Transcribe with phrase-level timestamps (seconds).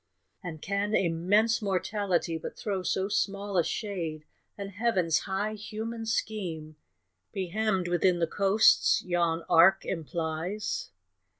[0.43, 4.25] And can immense Mortality but throw So small a shade,
[4.57, 6.75] and Heaven's high human scheme
[7.33, 10.89] Be hemmed within the coasts yon arc implies?